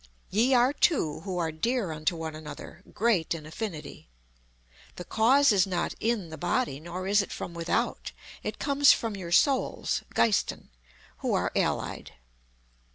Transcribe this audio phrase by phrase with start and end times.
[0.31, 4.09] Ye are two who are dear unto one another; great in affinity.
[4.95, 8.11] The cause is not in the body, nor is it from without;
[8.41, 10.69] it comes from your souls (Geisten),
[11.19, 12.13] who are allied.